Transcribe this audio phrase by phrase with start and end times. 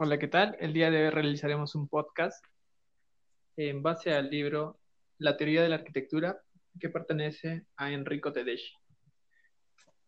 [0.00, 0.56] Hola, ¿qué tal?
[0.60, 2.44] El día de hoy realizaremos un podcast
[3.56, 4.78] en base al libro
[5.18, 6.40] La teoría de la arquitectura
[6.78, 8.76] que pertenece a Enrico Tedeschi.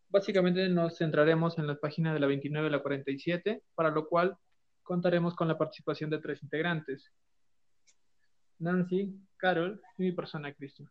[0.08, 4.38] Básicamente nos centraremos en las páginas de la 29 a la 47, para lo cual
[4.84, 7.12] contaremos con la participación de tres integrantes,
[8.60, 10.88] Nancy, Carol y mi persona Cristian.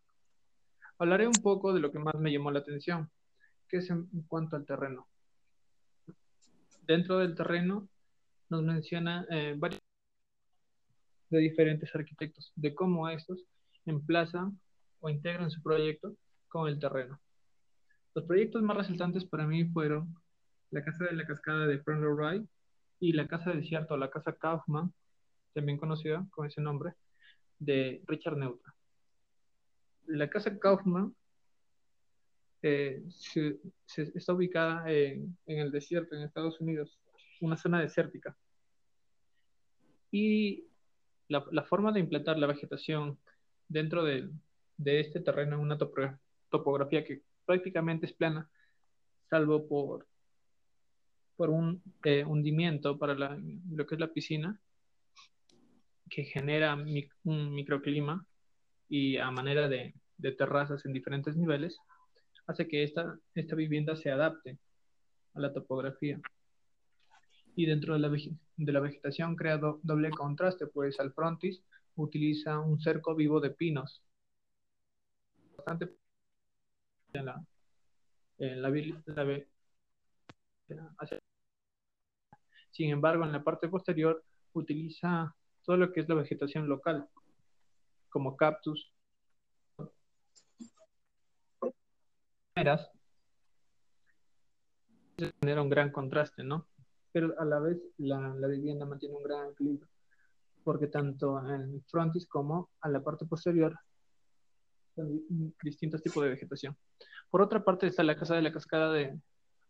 [0.98, 3.10] Hablaré un poco de lo que más me llamó la atención,
[3.70, 5.08] que es en cuanto al terreno.
[6.82, 7.88] Dentro del terreno
[8.50, 9.82] nos menciona eh, varios
[11.30, 13.46] de diferentes arquitectos, de cómo estos
[13.86, 14.60] emplazan
[15.00, 16.16] o integran su proyecto
[16.48, 17.20] con el terreno.
[18.16, 20.16] Los proyectos más resaltantes para mí fueron
[20.72, 22.44] la Casa de la Cascada de Frank Lloyd
[23.00, 24.92] y la Casa Desierto, la Casa Kaufman,
[25.54, 26.94] también conocida con ese nombre,
[27.60, 28.74] de Richard Neutra.
[30.08, 31.16] La Casa Kaufman
[32.62, 33.04] eh,
[33.96, 37.00] está ubicada en, en el desierto, en Estados Unidos,
[37.40, 38.36] una zona desértica.
[40.12, 40.66] Y
[41.28, 43.20] la, forma de implantar la vegetación
[43.68, 44.30] dentro de,
[44.86, 48.50] este terreno en una topografía que prácticamente es plana,
[49.30, 50.08] salvo por,
[51.36, 54.60] por un eh, hundimiento para lo que es la piscina,
[56.10, 56.76] que genera
[57.24, 58.26] un microclima
[58.88, 61.78] y a manera de, de, terrazas en diferentes niveles,
[62.48, 64.58] hace que esta, esta vivienda se adapte
[65.36, 66.20] a la topografía
[67.60, 71.62] y dentro de la, de la vegetación crea doble contraste, pues al frontis
[71.98, 74.02] utiliza un cerco vivo de pinos.
[75.58, 75.94] Bastante
[77.12, 77.46] en la,
[78.38, 78.72] en la,
[82.72, 87.10] sin embargo, en la parte posterior utiliza todo lo que es la vegetación local,
[88.08, 88.94] como cactus,
[95.42, 96.66] genera un gran contraste, ¿no?
[97.12, 99.88] Pero a la vez la, la vivienda mantiene un gran equilibrio,
[100.64, 103.76] porque tanto en frontis como a la parte posterior
[104.96, 105.22] son
[105.64, 106.76] distintos tipos de vegetación.
[107.30, 109.20] Por otra parte está la casa de la cascada de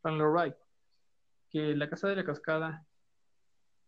[0.01, 0.55] Frank Wright,
[1.49, 2.85] que la casa de la cascada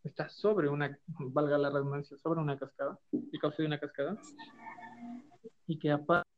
[0.03, 4.17] está sobre una, valga la redundancia, sobre una cascada, el cauce de una cascada,
[5.67, 6.29] y que aparte,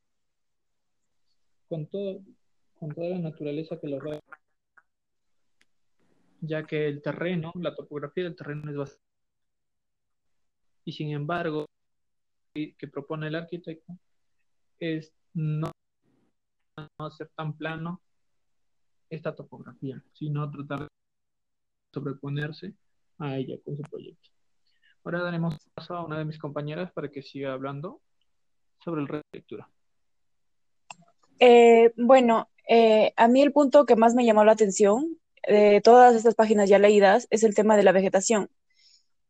[1.68, 2.20] con, todo,
[2.78, 4.20] con toda la naturaleza que lo rodea,
[6.46, 9.04] ya que el terreno, la topografía del terreno es bastante...
[10.84, 11.66] Y sin embargo,
[12.54, 13.98] que propone el arquitecto
[14.78, 15.70] es no,
[16.98, 18.00] hacer tan plano
[19.10, 20.88] esta topografía, sino tratar de
[21.92, 22.74] sobreponerse
[23.18, 24.30] a ella con su proyecto.
[25.04, 28.00] Ahora daremos paso a una de mis compañeras para que siga hablando
[28.82, 29.68] sobre el arquitectura.
[31.38, 36.14] Eh, bueno, eh, a mí el punto que más me llamó la atención de todas
[36.14, 38.50] estas páginas ya leídas es el tema de la vegetación,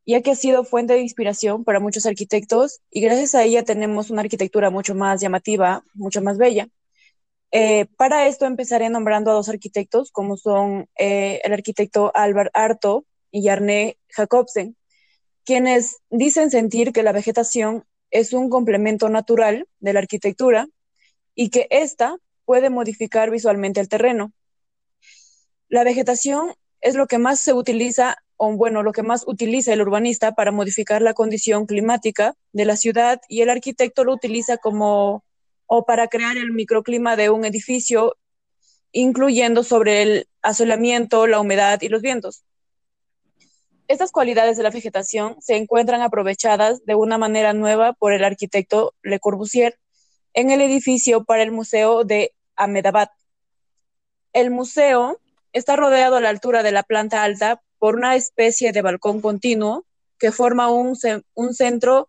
[0.06, 4.10] ya que ha sido fuente de inspiración para muchos arquitectos y gracias a ella tenemos
[4.10, 6.68] una arquitectura mucho más llamativa, mucho más bella.
[7.50, 13.04] Eh, para esto empezaré nombrando a dos arquitectos, como son eh, el arquitecto Albert Arto
[13.30, 14.76] y Jarné Jacobsen,
[15.44, 20.68] quienes dicen sentir que la vegetación es un complemento natural de la arquitectura
[21.34, 24.32] y que ésta puede modificar visualmente el terreno,
[25.74, 29.82] la vegetación es lo que más se utiliza, o bueno, lo que más utiliza el
[29.82, 35.24] urbanista para modificar la condición climática de la ciudad y el arquitecto lo utiliza como
[35.66, 38.16] o para crear el microclima de un edificio,
[38.92, 42.44] incluyendo sobre el asolamiento, la humedad y los vientos.
[43.88, 48.94] Estas cualidades de la vegetación se encuentran aprovechadas de una manera nueva por el arquitecto
[49.02, 49.76] Le Corbusier
[50.34, 53.08] en el edificio para el Museo de Ahmedabad.
[54.32, 55.18] El museo
[55.54, 59.86] Está rodeado a la altura de la planta alta por una especie de balcón continuo
[60.18, 62.08] que forma un, centro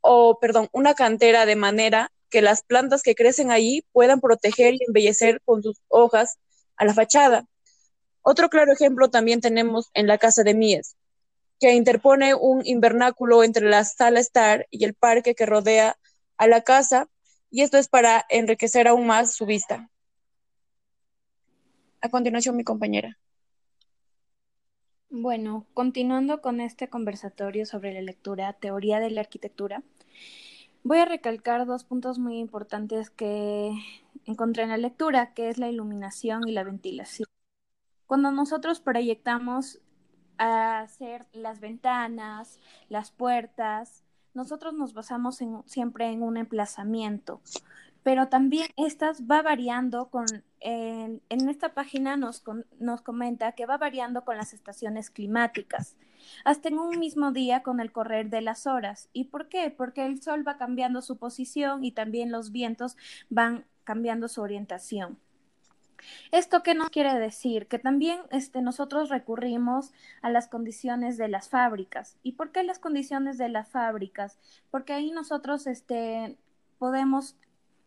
[0.00, 4.80] o, perdón, una cantera de manera que las plantas que crecen allí puedan proteger y
[4.88, 6.38] embellecer con sus hojas
[6.76, 7.46] a la fachada.
[8.22, 10.96] Otro claro ejemplo también tenemos en la casa de Mies,
[11.60, 15.96] que interpone un invernáculo entre la sala Star y el parque que rodea
[16.38, 17.06] a la casa,
[17.52, 19.88] y esto es para enriquecer aún más su vista.
[22.02, 23.18] A continuación, mi compañera.
[25.10, 29.82] Bueno, continuando con este conversatorio sobre la lectura, teoría de la arquitectura,
[30.82, 33.72] voy a recalcar dos puntos muy importantes que
[34.24, 37.26] encontré en la lectura, que es la iluminación y la ventilación.
[38.06, 39.80] Cuando nosotros proyectamos
[40.38, 47.42] hacer las ventanas, las puertas, nosotros nos basamos siempre en un emplazamiento,
[48.02, 50.26] pero también estas va variando con,
[50.60, 52.42] en, esta página nos,
[52.78, 55.96] nos comenta que va variando con las estaciones climáticas.
[56.44, 59.08] hasta en un mismo día con el correr de las horas.
[59.12, 59.70] ¿Y por qué?
[59.70, 62.96] Porque el Sol va cambiando su posición y también los vientos
[63.28, 65.18] van cambiando su orientación.
[66.32, 67.66] ¿Esto qué nos quiere decir?
[67.66, 69.92] Que también este, nosotros recurrimos
[70.22, 72.16] a las condiciones de las fábricas.
[72.22, 74.38] ¿Y por qué las condiciones de las fábricas?
[74.70, 76.38] Porque ahí nosotros este,
[76.78, 77.36] podemos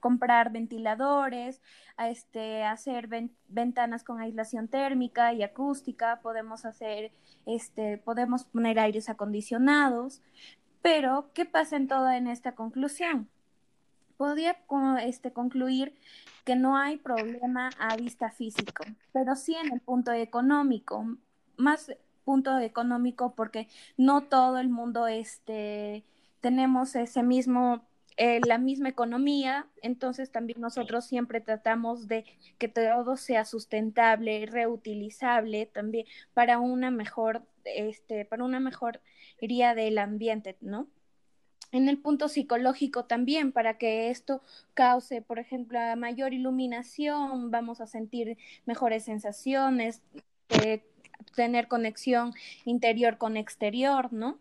[0.03, 1.61] comprar ventiladores,
[1.97, 3.07] este, hacer
[3.47, 7.13] ventanas con aislación térmica y acústica, podemos hacer,
[7.45, 10.21] este, podemos poner aires acondicionados,
[10.81, 13.29] pero ¿qué pasa en toda en esta conclusión?
[14.17, 14.57] Podría
[15.03, 15.95] este, concluir
[16.43, 18.83] que no hay problema a vista físico,
[19.13, 21.15] pero sí en el punto económico,
[21.55, 21.95] más
[22.25, 26.03] punto económico porque no todo el mundo este,
[26.41, 27.85] tenemos ese mismo
[28.17, 32.25] eh, la misma economía, entonces también nosotros siempre tratamos de
[32.57, 40.57] que todo sea sustentable, reutilizable también para una mejor, este, para una mejoría del ambiente,
[40.61, 40.87] ¿no?
[41.71, 44.43] En el punto psicológico también, para que esto
[44.75, 48.37] cause, por ejemplo, mayor iluminación, vamos a sentir
[48.67, 50.03] mejores sensaciones,
[50.63, 50.83] eh,
[51.35, 52.33] tener conexión
[52.65, 54.39] interior con exterior, ¿no?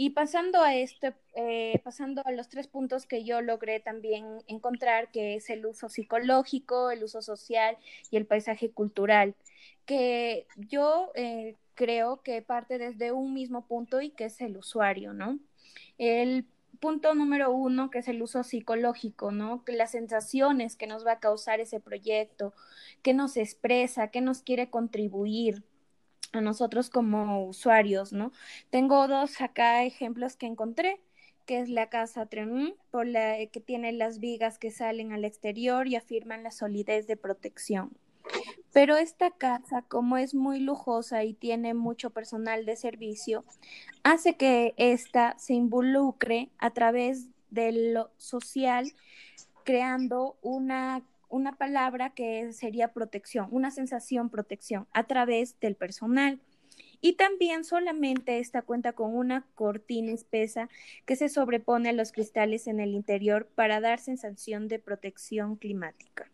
[0.00, 5.10] Y pasando a este, eh, pasando a los tres puntos que yo logré también encontrar,
[5.10, 7.76] que es el uso psicológico, el uso social
[8.12, 9.34] y el paisaje cultural,
[9.86, 15.14] que yo eh, creo que parte desde un mismo punto y que es el usuario,
[15.14, 15.40] ¿no?
[15.98, 16.46] El
[16.78, 19.64] punto número uno, que es el uso psicológico, ¿no?
[19.66, 22.54] Las sensaciones que nos va a causar ese proyecto,
[23.02, 25.64] que nos expresa, que nos quiere contribuir,
[26.32, 28.32] a nosotros como usuarios, ¿no?
[28.70, 31.00] Tengo dos acá ejemplos que encontré,
[31.46, 35.88] que es la casa Tremont, por la que tiene las vigas que salen al exterior
[35.88, 37.96] y afirman la solidez de protección.
[38.72, 43.44] Pero esta casa, como es muy lujosa y tiene mucho personal de servicio,
[44.02, 48.92] hace que ésta se involucre a través de lo social,
[49.64, 56.40] creando una una palabra que sería protección, una sensación protección a través del personal.
[57.00, 60.68] Y también solamente esta cuenta con una cortina espesa
[61.06, 66.30] que se sobrepone a los cristales en el interior para dar sensación de protección climática.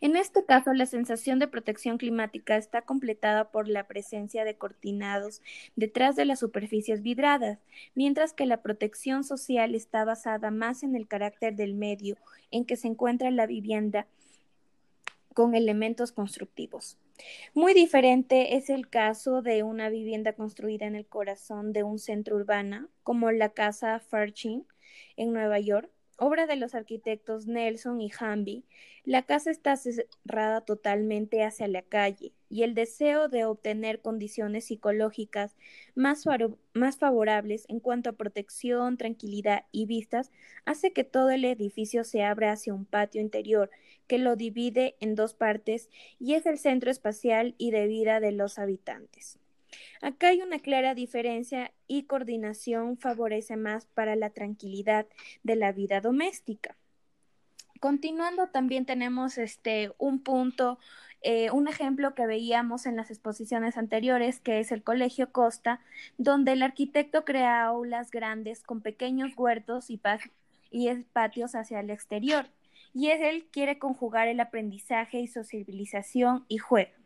[0.00, 5.42] En este caso, la sensación de protección climática está completada por la presencia de cortinados
[5.76, 7.58] detrás de las superficies vidradas,
[7.94, 12.16] mientras que la protección social está basada más en el carácter del medio
[12.50, 14.06] en que se encuentra la vivienda
[15.34, 16.98] con elementos constructivos.
[17.54, 22.36] Muy diferente es el caso de una vivienda construida en el corazón de un centro
[22.36, 24.64] urbano, como la casa Fairchild
[25.16, 25.90] en Nueva York,
[26.20, 28.64] obra de los arquitectos Nelson y Hamby,
[29.04, 35.56] la casa está cerrada totalmente hacia la calle y el deseo de obtener condiciones psicológicas
[35.94, 36.24] más,
[36.98, 40.30] favorables en cuanto a protección, tranquilidad y vistas
[40.66, 43.70] hace que todo el edificio se abra hacia un patio interior
[44.06, 45.88] que lo divide en dos partes
[46.18, 49.38] y es el centro espacial y de vida de los habitantes.
[50.02, 55.06] Acá hay una clara diferencia y coordinación favorece más para la tranquilidad
[55.42, 56.76] de la vida doméstica.
[57.80, 60.78] Continuando, también tenemos este un punto,
[61.22, 65.80] eh, un ejemplo que veíamos en las exposiciones anteriores, que es el Colegio Costa,
[66.18, 69.98] donde el arquitecto crea aulas grandes con pequeños huertos y,
[70.70, 72.46] y patios hacia el exterior.
[72.92, 76.99] Y él quiere conjugar el aprendizaje y sociabilización y juego.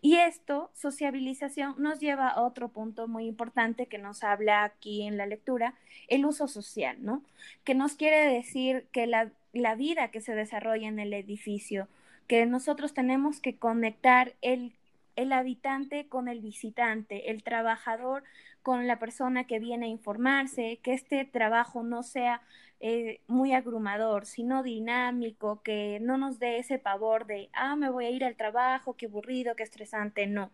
[0.00, 5.16] Y esto, sociabilización, nos lleva a otro punto muy importante que nos habla aquí en
[5.16, 5.74] la lectura,
[6.08, 7.22] el uso social, ¿no?
[7.64, 11.88] Que nos quiere decir que la, la vida que se desarrolla en el edificio,
[12.26, 14.72] que nosotros tenemos que conectar el,
[15.18, 18.22] el habitante con el visitante, el trabajador
[18.62, 22.40] con la persona que viene a informarse, que este trabajo no sea
[22.78, 28.06] eh, muy agrumador, sino dinámico, que no nos dé ese pavor de, ah, me voy
[28.06, 30.52] a ir al trabajo, qué aburrido, qué estresante, no,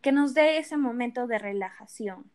[0.00, 2.30] que nos dé ese momento de relajación.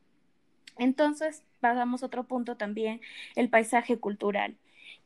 [0.77, 2.99] Entonces, pasamos a otro punto también,
[3.37, 4.57] el paisaje cultural.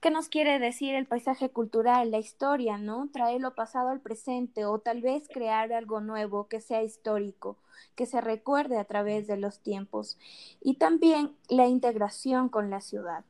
[0.03, 3.07] ¿Qué nos quiere decir el paisaje cultural, la historia, no?
[3.13, 7.57] Traer lo pasado al presente o tal vez crear algo nuevo que sea histórico,
[7.95, 10.17] que se recuerde a través de los tiempos.
[10.60, 13.24] Y también la integración con la ciudad.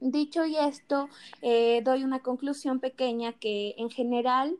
[0.00, 1.08] Dicho y esto,
[1.40, 4.56] eh, doy una conclusión pequeña que en general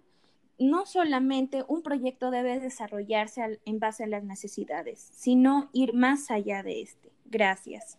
[0.60, 6.62] no solamente un proyecto debe desarrollarse en base a las necesidades, sino ir más allá
[6.62, 7.10] de este.
[7.24, 7.98] Gracias.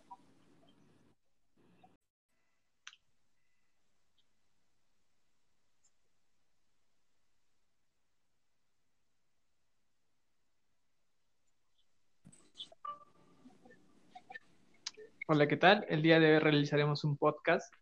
[15.34, 15.86] Hola, ¿qué tal?
[15.88, 17.74] El día de hoy realizaremos un podcast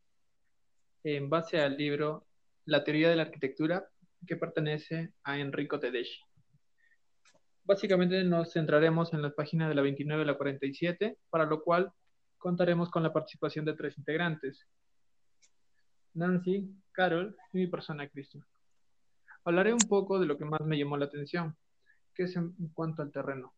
[1.02, 2.28] en base al libro
[2.64, 3.88] La teoría de la arquitectura
[4.24, 6.20] que pertenece a Enrico Tedeschi.
[7.64, 11.92] Básicamente nos centraremos en las páginas de la 29 a la 47, para lo cual
[12.38, 14.68] contaremos con la participación de tres integrantes,
[16.14, 18.44] Nancy, Carol y mi persona Cristian.
[19.44, 21.56] Hablaré un poco de lo que más me llamó la atención,
[22.14, 23.52] que es en cuanto al terreno.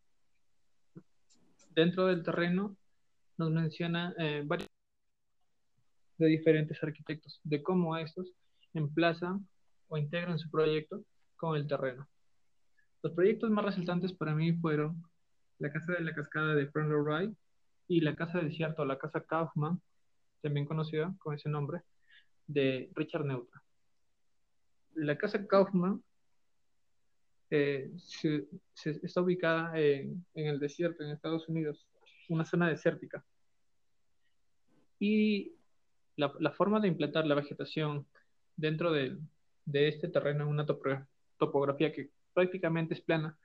[1.74, 2.78] Dentro del terreno
[3.42, 4.68] nos menciona eh, varios
[6.18, 8.32] de diferentes arquitectos, de cómo estos
[8.74, 9.46] emplazan
[9.88, 11.02] o integran su proyecto
[11.36, 12.08] con el terreno.
[13.02, 15.02] Los proyectos más resaltantes para mí fueron
[15.58, 17.36] la Casa de la Cascada de Lloyd Wright
[17.88, 19.80] y la Casa del Desierto, la Casa Kaufman,
[20.40, 21.82] también conocida con ese nombre,
[22.46, 23.62] de Richard Neutra.
[24.94, 26.02] La Casa Kaufman
[27.50, 27.90] eh,
[28.84, 31.86] está ubicada en el desierto, en Estados Unidos,
[32.28, 33.24] una zona desértica.
[35.02, 35.56] Y
[36.14, 38.06] la, forma de implantar la vegetación
[38.54, 39.18] dentro de,
[39.72, 43.36] este terreno en una topografía que prácticamente es plana,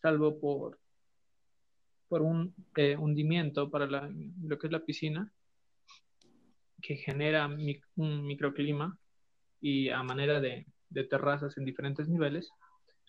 [0.00, 0.78] salvo por,
[2.06, 5.32] por un eh, hundimiento para lo que es la piscina,
[6.80, 7.48] que genera
[7.96, 8.96] un microclima
[9.60, 12.52] y a manera de, de, terrazas en diferentes niveles,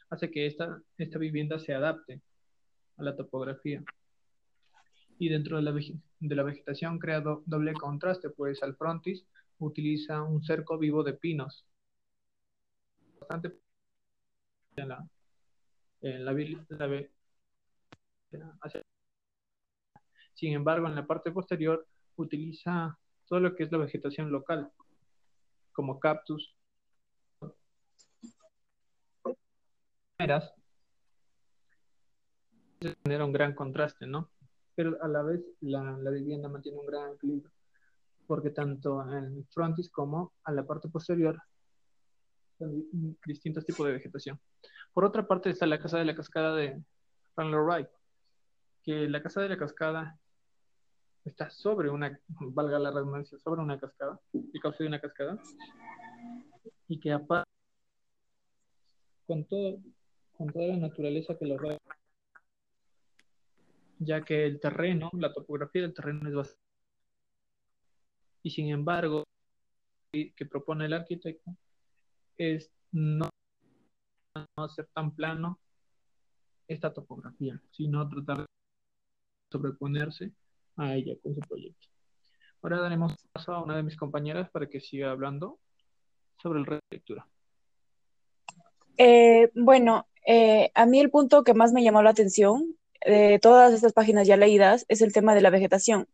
[0.10, 2.24] hace que esta, esta vivienda se adapte
[2.98, 3.84] a la topografía
[5.20, 9.26] y dentro de la, de la vegetación crea doble contraste, pues al frontis
[9.60, 11.66] utiliza un cerco vivo de pinos.
[13.20, 13.58] Bastante
[14.76, 15.08] en la,
[16.02, 16.34] en la,
[20.34, 22.98] sin embargo, en la parte posterior utiliza
[23.28, 24.72] todo lo que es la vegetación local,
[25.72, 26.56] como cactus,
[33.04, 34.30] genera un gran contraste, ¿no?
[34.77, 37.51] Pero a la vez la, la vivienda mantiene un gran equilibrio,
[38.27, 41.41] porque tanto en frontis como a la parte posterior
[42.60, 42.88] son
[43.25, 44.39] distintos tipos de vegetación.
[44.93, 46.79] Por otra parte está la casa de la cascada de
[47.34, 47.88] Franklin Wright,
[48.84, 50.19] que la casa de la cascada
[51.25, 55.41] está sobre una, valga la redundancia, sobre una cascada, y causa de una cascada,
[56.88, 57.50] y que aparte,
[59.25, 59.79] con, todo,
[60.38, 61.79] con toda la naturaleza que lo rodea,
[64.00, 66.62] ya que el terreno, la topografía del terreno es bastante...
[68.44, 69.24] Y sin embargo,
[70.12, 71.51] que propone el arquitecto
[72.38, 73.30] es no,
[74.56, 75.60] hacer tan plano
[76.68, 78.46] esta topografía, sino tratar de
[79.51, 80.32] sobreponerse
[80.77, 81.88] a ella con su proyecto.
[82.62, 85.60] Ahora daremos paso a una de mis compañeras para que siga hablando
[86.42, 87.27] sobre el arquitectura.
[88.98, 93.74] Eh, bueno, eh, a mí el punto que más me llamó la atención de todas
[93.74, 96.08] estas páginas ya leídas es el tema de la vegetación,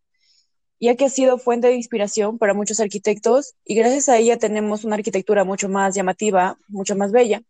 [0.80, 4.84] ya que ha sido fuente de inspiración para muchos arquitectos y gracias a ella tenemos
[4.84, 7.42] una arquitectura mucho más llamativa, mucho más bella.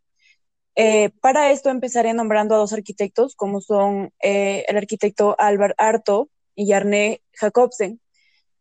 [0.75, 6.29] Eh, para esto empezaré nombrando a dos arquitectos, como son eh, el arquitecto Albert Arto
[6.55, 7.99] y Arne Jacobsen,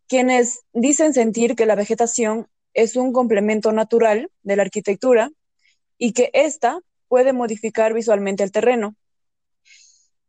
[0.09, 5.31] quienes dicen sentir que la vegetación es un complemento natural de la arquitectura
[5.99, 8.95] y que ésta puede modificar visualmente el terreno,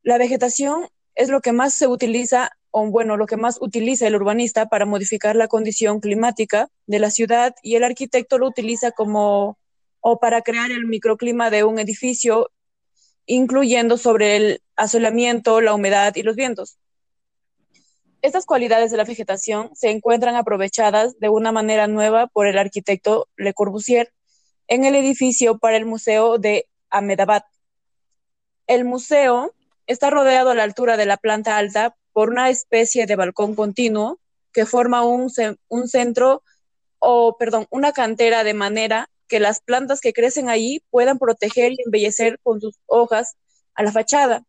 [0.03, 4.15] la vegetación es lo que más se utiliza, o bueno, lo que más utiliza el
[4.15, 9.57] urbanista para modificar la condición climática de la ciudad y el arquitecto lo utiliza como
[10.01, 12.51] o para crear el microclima de un edificio,
[13.25, 16.77] incluyendo sobre el asolamiento, la humedad y los vientos.
[18.21, 23.29] Estas cualidades de la vegetación se encuentran aprovechadas de una manera nueva por el arquitecto
[23.37, 24.11] Le Corbusier
[24.67, 27.43] en el edificio para el Museo de Ahmedabad.
[28.67, 29.53] El museo
[29.85, 34.19] Está rodeado a la altura de la planta alta por una especie de balcón continuo
[34.53, 35.31] que forma un,
[35.67, 36.43] un centro
[36.99, 41.77] o, perdón, una cantera de manera que las plantas que crecen allí puedan proteger y
[41.85, 43.35] embellecer con sus hojas
[43.73, 44.43] a la fachada.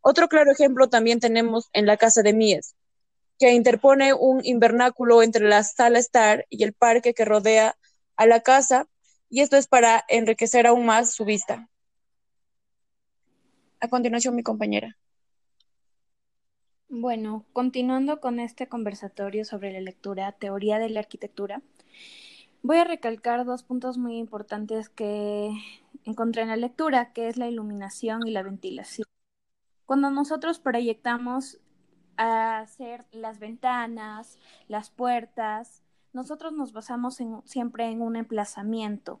[0.00, 2.74] Otro claro ejemplo también tenemos en la casa de Mies,
[3.38, 7.76] que interpone un invernáculo entre la sala Star y el parque que rodea
[8.16, 8.86] a la casa,
[9.28, 11.68] y esto es para enriquecer aún más su vista.
[13.84, 14.96] A continuación, mi compañera.
[16.88, 21.60] Bueno, continuando con este conversatorio sobre la lectura, teoría de la arquitectura,
[22.62, 25.50] voy a recalcar dos puntos muy importantes que
[26.04, 29.06] encontré en la lectura, que es la iluminación y la ventilación.
[29.84, 31.58] Cuando nosotros proyectamos
[32.16, 35.82] a hacer las ventanas, las puertas,
[36.14, 39.20] nosotros nos basamos siempre en un emplazamiento,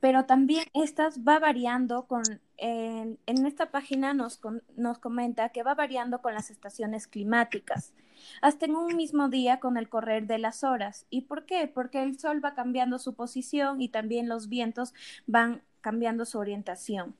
[0.00, 2.24] pero también estas va variando con,
[2.62, 4.40] en, esta página nos,
[4.76, 7.92] nos comenta que va variando con las estaciones climáticas.
[8.40, 11.06] hasta en un mismo día con el correr de las horas.
[11.10, 11.66] ¿Y por qué?
[11.66, 14.94] Porque el Sol va cambiando su posición y también los vientos
[15.26, 17.16] van cambiando su orientación.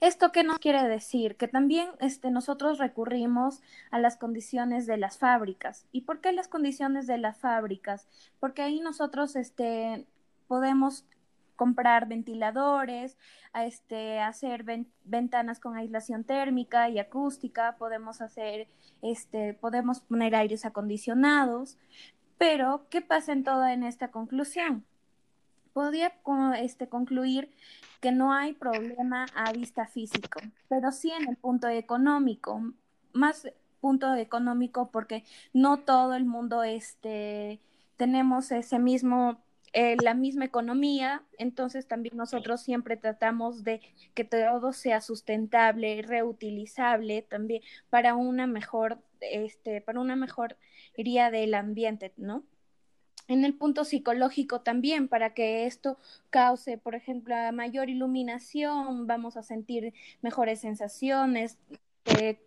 [0.00, 1.36] ¿Esto qué nos quiere decir?
[1.36, 3.62] Que también este, nosotros recurrimos
[3.92, 5.86] a las condiciones de las fábricas.
[5.92, 8.08] ¿Y por qué las condiciones de las fábricas?
[8.40, 10.06] Porque ahí nosotros este,
[10.48, 11.04] podemos
[11.56, 13.16] comprar ventiladores,
[13.54, 14.64] este, hacer
[15.04, 18.68] ventanas con aislación térmica y acústica, podemos hacer,
[19.02, 21.78] este, podemos poner aires acondicionados,
[22.38, 24.84] pero ¿qué pasa en toda en esta conclusión?
[25.72, 26.12] Podría
[26.58, 27.50] este, concluir
[28.00, 32.60] que no hay problema a vista físico, pero sí en el punto económico,
[33.12, 33.48] más
[33.80, 37.60] punto económico porque no todo el mundo este,
[37.96, 39.38] tenemos ese mismo
[39.76, 43.80] eh, la misma economía, entonces también nosotros siempre tratamos de
[44.14, 52.12] que todo sea sustentable, reutilizable también para una mejor, este, para una mejoría del ambiente,
[52.16, 52.44] ¿no?
[53.26, 55.98] En el punto psicológico también, para que esto
[56.30, 61.58] cause, por ejemplo, mayor iluminación, vamos a sentir mejores sensaciones,
[62.20, 62.38] eh,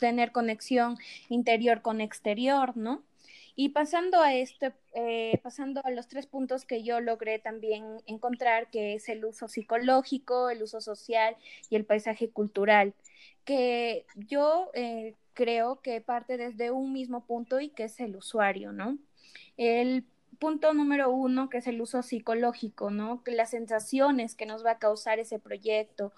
[0.00, 0.98] tener conexión
[1.28, 3.04] interior con exterior, ¿no?
[3.54, 8.70] Y pasando a esto, eh, pasando a los tres puntos que yo logré también encontrar,
[8.70, 11.36] que es el uso psicológico, el uso social
[11.68, 12.94] y el paisaje cultural,
[13.44, 18.72] que yo eh, creo que parte desde un mismo punto y que es el usuario,
[18.72, 18.98] ¿no?
[19.56, 20.06] El
[20.38, 23.22] punto número uno, que es el uso psicológico, ¿no?
[23.26, 26.12] Las sensaciones que nos va a causar ese proyecto,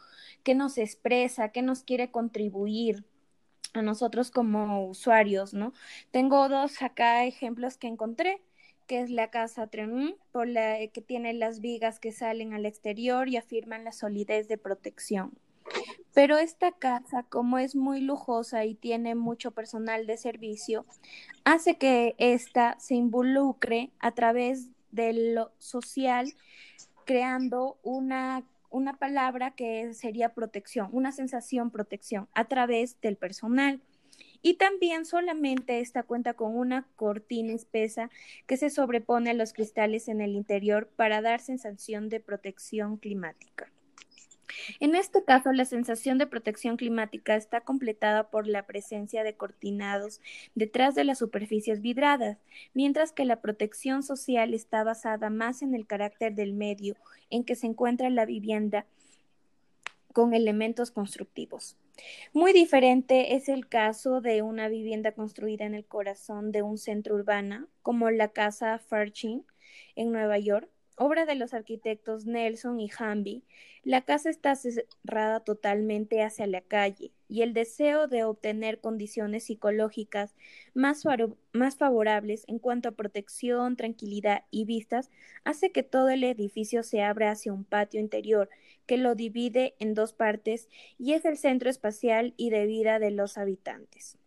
[0.45, 3.05] que nos expresa, que nos quiere contribuir,
[3.73, 5.73] a nosotros como usuarios, ¿no?
[6.11, 8.43] Tengo dos acá ejemplos que encontré,
[8.87, 13.29] que es la casa Tremont, por la que tiene las vigas que salen al exterior
[13.29, 15.33] y afirman la solidez de protección.
[16.13, 20.87] Pero esta casa, como es muy lujosa y tiene mucho personal de servicio,
[21.45, 26.35] hace que ésta se involucre a través de lo social,
[27.05, 33.81] creando una una palabra que sería protección, una sensación protección a través del personal.
[34.43, 38.11] Y también solamente esta cuenta con una cortina espesa
[38.47, 43.71] que se sobrepone a los cristales en el interior para dar sensación de protección climática.
[44.81, 50.21] En este caso, la sensación de protección climática está completada por la presencia de cortinados
[50.55, 52.39] detrás de las superficies vidradas,
[52.73, 56.97] mientras que la protección social está basada más en el carácter del medio
[57.31, 58.87] en que se encuentra la vivienda
[60.13, 61.77] con elementos constructivos.
[62.33, 67.15] Muy diferente es el caso de una vivienda construida en el corazón de un centro
[67.15, 69.45] urbano, como la casa Fairchild
[69.97, 73.45] en Nueva York, obra de los arquitectos Nelson y Hamby,
[73.83, 80.35] la casa está cerrada totalmente hacia la calle y el deseo de obtener condiciones psicológicas
[80.73, 81.03] más,
[81.53, 85.11] más, favorables en cuanto a protección, tranquilidad y vistas
[85.45, 88.49] hace que todo el edificio se abra hacia un patio interior
[88.87, 93.11] que lo divide en dos partes y es el centro espacial y de vida de
[93.11, 94.19] los habitantes.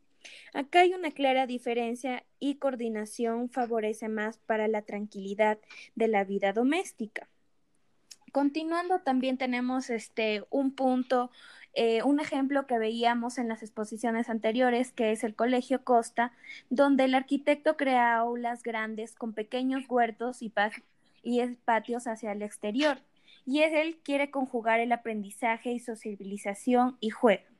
[0.54, 5.60] Acá hay una clara diferencia y coordinación favorece más para la tranquilidad
[5.96, 7.28] de la vida doméstica.
[8.32, 11.32] Continuando, también tenemos este un punto,
[11.74, 16.34] eh, un ejemplo que veíamos en las exposiciones anteriores, que es el Colegio Costa,
[16.70, 20.54] donde el arquitecto crea aulas grandes con pequeños huertos y,
[21.24, 23.00] y patios hacia el exterior.
[23.46, 27.57] Y él quiere conjugar el aprendizaje y sociabilización y juego.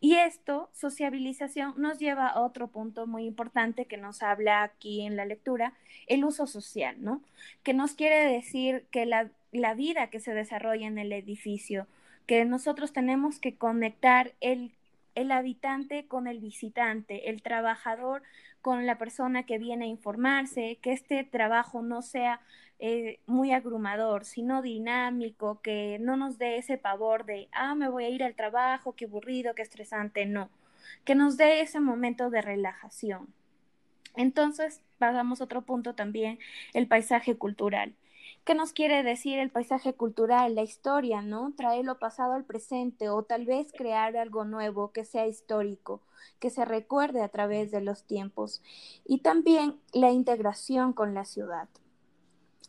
[0.00, 5.16] Y esto, sociabilización, nos lleva a otro punto muy importante que nos habla aquí en
[5.16, 5.74] la lectura,
[6.06, 7.20] el uso social, ¿no?
[7.62, 11.86] Que nos quiere decir que la, la vida que se desarrolla en el edificio,
[12.26, 14.72] que nosotros tenemos que conectar el,
[15.14, 18.22] el habitante con el visitante, el trabajador
[18.60, 22.40] con la persona que viene a informarse, que este trabajo no sea
[22.84, 28.06] eh, muy agrumador, sino dinámico, que no nos dé ese pavor de, ah, me voy
[28.06, 30.50] a ir al trabajo, qué aburrido, qué estresante, no,
[31.04, 33.32] que nos dé ese momento de relajación.
[34.16, 36.40] Entonces, pasamos a otro punto también,
[36.74, 37.94] el paisaje cultural.
[38.44, 41.52] ¿Qué nos quiere decir el paisaje cultural, la historia, no?
[41.56, 46.00] Traer lo pasado al presente o tal vez crear algo nuevo que sea histórico,
[46.40, 48.60] que se recuerde a través de los tiempos.
[49.04, 51.68] Y también la integración con la ciudad.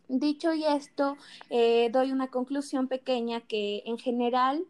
[0.08, 1.18] Dicho y esto,
[1.50, 4.66] eh, doy una conclusión pequeña que en general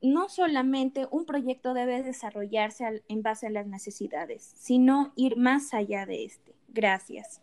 [0.00, 6.06] no solamente un proyecto debe desarrollarse en base a las necesidades, sino ir más allá
[6.06, 6.54] de este.
[6.68, 7.40] Gracias.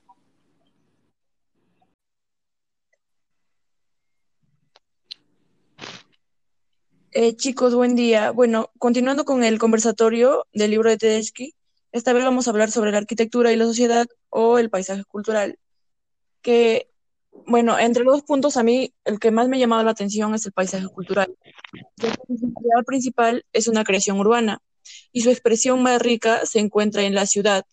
[7.11, 8.31] Eh, chicos, buen día.
[8.31, 11.53] Bueno, continuando con el conversatorio del libro de Tedeschi,
[11.93, 15.57] Esta vez vamos a hablar sobre la arquitectura y la sociedad o el paisaje cultural,
[16.41, 16.89] que,
[17.47, 20.45] bueno, entre los puntos a mí el que más me ha llamado la atención es
[20.45, 21.35] el paisaje cultural.
[21.97, 24.61] Su principal es una creación urbana
[25.11, 27.65] y su expresión más rica se encuentra en la ciudad.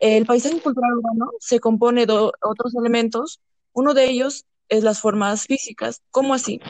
[0.00, 3.40] El paisaje cultural urbano se compone de otros elementos,
[3.72, 6.02] uno de ellos es las formas físicas.
[6.10, 6.60] ¿Cómo así?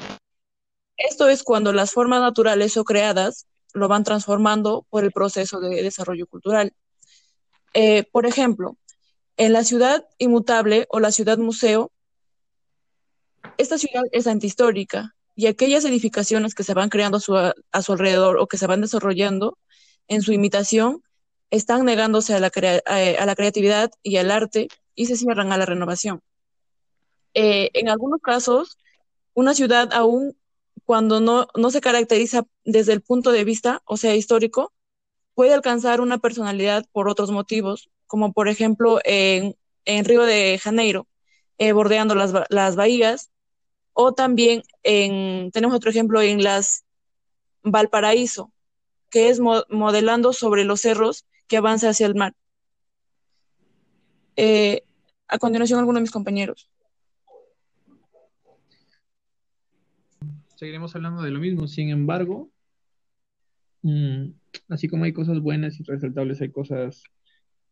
[0.97, 5.83] Esto es cuando las formas naturales o creadas lo van transformando por el proceso de
[5.83, 6.73] desarrollo cultural.
[7.75, 8.77] Eh, por ejemplo,
[9.37, 11.93] en la ciudad inmutable o la ciudad museo,
[13.59, 18.47] esta ciudad es antihistórica y aquellas edificaciones que se van creando a su, alrededor o
[18.47, 19.59] que se van desarrollando
[20.09, 21.03] en su imitación
[21.51, 25.59] están negándose a la, eh, a la creatividad y al arte y se cierran a
[25.59, 26.23] la renovación.
[27.35, 28.79] Eh, en algunos casos,
[29.35, 30.37] una ciudad aún
[30.85, 34.73] cuando no, no se caracteriza desde el punto de vista, o sea, histórico,
[35.35, 41.07] puede alcanzar una personalidad por otros motivos, como por ejemplo en, en Río de Janeiro,
[41.59, 43.31] eh, bordeando las, las, bahías,
[44.01, 46.85] o también en, tenemos otro ejemplo en las
[47.65, 48.53] Valparaíso,
[49.11, 52.33] que es modelando sobre los cerros que avanza hacia el mar.
[54.37, 54.85] Eh,
[55.27, 56.71] a continuación, algunos de mis compañeros.
[60.55, 61.67] seguiremos hablando de lo mismo.
[61.67, 62.53] Sin embargo,
[63.83, 64.27] mm,
[64.69, 67.03] así como hay cosas buenas y resaltables, hay cosas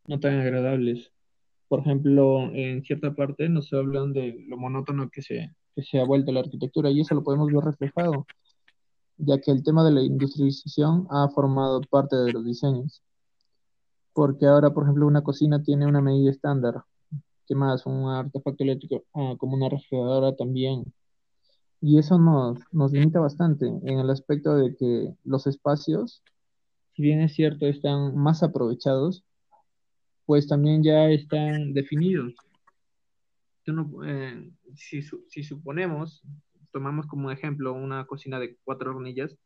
[0.09, 1.13] no tan agradables.
[1.69, 6.05] Por ejemplo, en cierta parte nos hablan de lo monótono que se, que se ha
[6.05, 8.27] vuelto la arquitectura y eso lo podemos ver reflejado,
[9.19, 13.03] ya que el tema de la industrialización ha formado parte de los diseños.
[14.15, 16.83] Porque ahora, por ejemplo, una cocina tiene una medida estándar.
[17.47, 17.87] ¿Qué más?
[17.87, 20.85] Un artefacto eléctrico, ah, como una refrigeradora también
[21.81, 26.23] y eso nos, nos limita bastante en el aspecto de que los espacios,
[26.95, 29.25] si bien es cierto, están más aprovechados,
[30.25, 32.35] pues también ya están definidos.
[34.05, 35.03] Eh, si,
[35.43, 36.23] suponemos,
[36.73, 39.37] tomamos como ejemplo una cocina de cuatro hornillas,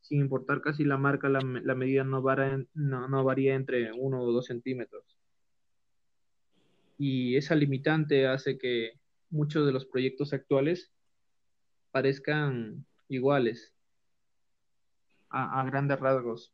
[0.00, 1.40] sin importar casi la marca, la,
[1.74, 5.18] medida no, varía, no varía entre uno o dos centímetros.
[6.98, 8.92] Y esa limitante hace que
[9.30, 10.92] muchos de los proyectos actuales
[11.90, 13.72] parezcan iguales
[15.30, 16.52] a, grandes rasgos.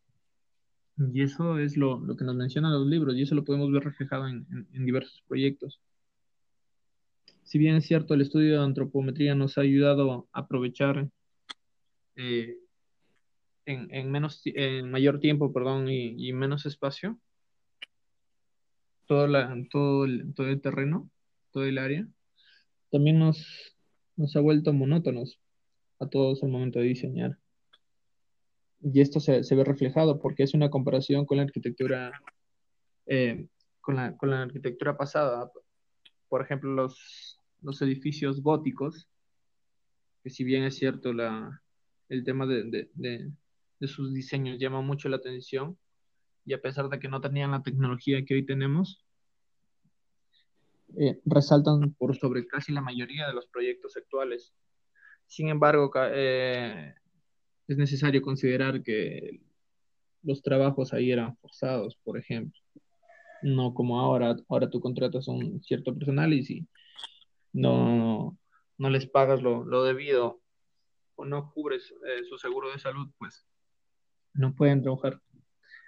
[1.13, 4.27] Y eso es lo, que nos mencionan los libros y eso lo podemos ver reflejado
[4.29, 5.81] en, diversos proyectos.
[7.49, 11.09] Si bien es cierto, el estudio de antropometría nos ha ayudado a aprovechar
[12.15, 12.59] eh,
[13.65, 17.19] en, menos, en mayor tiempo perdón, y, menos espacio
[19.07, 21.09] todo, la, todo, el, todo el terreno,
[21.51, 22.07] todo el área,
[22.91, 23.75] también nos,
[24.17, 25.41] nos ha vuelto monótonos
[26.01, 27.39] a todos al momento de diseñar.
[28.83, 32.13] Y esto se, ve reflejado porque es una comparación con la arquitectura,
[33.07, 33.47] eh,
[33.81, 35.51] con, la, con, la, arquitectura pasada.
[36.29, 39.09] Por ejemplo, los, los edificios góticos,
[40.23, 41.63] que si bien es cierto la,
[42.09, 45.79] el tema de, de sus diseños llama mucho la atención,
[46.45, 49.05] y a pesar de que no tenían la tecnología que hoy tenemos,
[50.97, 54.55] eh, resaltan por sobre casi la mayoría de los proyectos actuales.
[55.27, 56.95] Sin embargo, eh,
[57.67, 59.43] es necesario considerar que
[60.23, 62.59] los trabajos ahí eran forzados, por ejemplo.
[63.43, 66.67] No como ahora, ahora tú contratas a un cierto personal y si
[67.53, 68.39] no,
[68.77, 70.41] no les pagas lo, lo debido
[71.17, 73.47] o no cubres eh, su seguro de salud, pues
[74.35, 75.21] no pueden trabajar.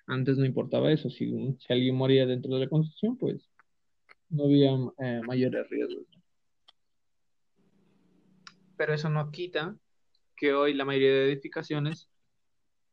[0.07, 3.49] Antes no importaba eso, si, si alguien moría dentro de la construcción, pues
[4.29, 6.07] no había eh, mayores riesgos.
[8.77, 9.77] Pero eso no quita
[10.37, 12.09] que hoy la mayoría de edificaciones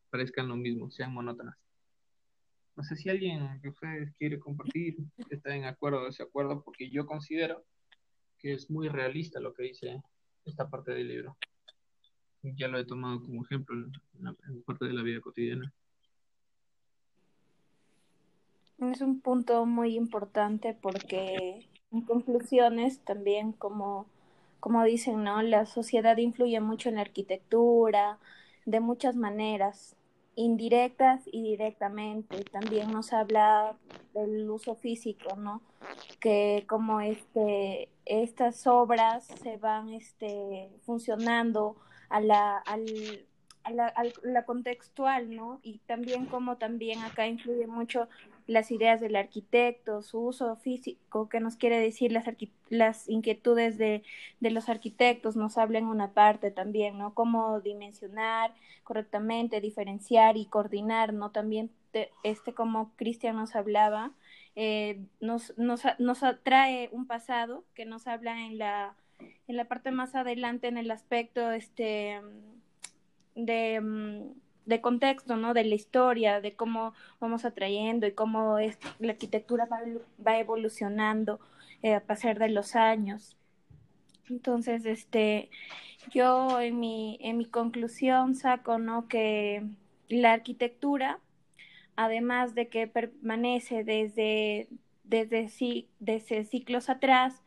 [0.10, 1.58] parezcan lo mismo, sean monótonas.
[2.75, 4.97] No sé si alguien que ustedes quiere compartir
[5.30, 7.65] está en acuerdo o desacuerdo, porque yo considero
[8.39, 10.02] que es muy realista lo que dice
[10.45, 11.38] esta parte del libro.
[12.41, 13.91] Ya lo he tomado como ejemplo en,
[14.47, 15.73] en parte de la vida cotidiana.
[18.80, 24.06] Es un punto muy importante porque en conclusiones también como,
[24.60, 25.41] como dicen, ¿no?
[25.41, 28.19] La sociedad influye mucho en la arquitectura
[28.65, 29.96] de muchas maneras,
[30.38, 32.43] indirectas y directamente.
[32.45, 33.76] También nos habla
[34.13, 35.62] del uso físico, ¿no?
[36.19, 41.76] Que como este, estas obras se van este, funcionando
[42.10, 42.86] a la, al,
[43.63, 45.60] a la, a la contextual, ¿no?
[45.63, 48.08] Y también como también acá influye mucho
[48.47, 52.25] las ideas del arquitecto, su uso físico, que nos quiere decir las,
[52.69, 54.03] las inquietudes de,
[54.39, 57.13] de, los arquitectos, nos habla en una parte también, ¿no?
[57.13, 61.31] Cómo dimensionar correctamente, diferenciar y coordinar, ¿no?
[61.31, 61.69] También,
[62.23, 64.12] este, como Cristian nos hablaba,
[64.55, 68.95] eh, nos, nos, nos trae un pasado que nos habla en la,
[69.47, 72.21] en la parte más adelante en el aspecto este,
[73.36, 75.53] de mm, de contexto, ¿no?
[75.53, 81.39] De la historia, de cómo vamos atrayendo y cómo es, la arquitectura va, evolucionando
[81.82, 83.38] eh, a pasar de los años.
[84.30, 85.49] Entonces, este,
[86.12, 89.08] yo en mi, en mi conclusión saco, ¿no?
[89.08, 89.63] Que
[90.10, 91.19] la arquitectura,
[91.95, 94.67] además de que permanece desde,
[95.06, 95.49] desde,
[95.99, 97.41] desde ciclos atrás,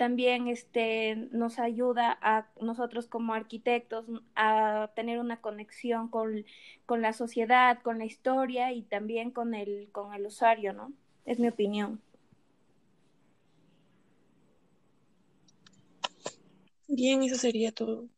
[0.00, 6.46] también este, nos ayuda a nosotros como arquitectos a tener una conexión con,
[6.86, 10.94] con, la sociedad, con la historia y también con el, con el usuario, ¿no?
[11.26, 12.00] Es mi opinión.
[16.88, 18.08] Bien, eso sería todo.